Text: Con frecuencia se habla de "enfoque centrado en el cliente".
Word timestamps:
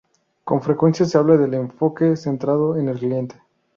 Con 0.43 0.63
frecuencia 0.63 1.05
se 1.05 1.15
habla 1.19 1.37
de 1.37 1.55
"enfoque 1.55 2.15
centrado 2.17 2.75
en 2.75 2.89
el 2.89 2.97
cliente". 2.97 3.35